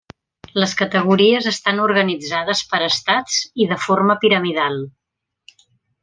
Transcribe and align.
Les 0.61 0.71
categories 0.79 1.49
estan 1.51 1.81
organitzades 1.83 2.63
per 2.73 2.79
estats 2.89 3.35
i 3.65 3.71
de 3.75 3.81
forma 3.87 4.15
piramidal. 4.25 4.79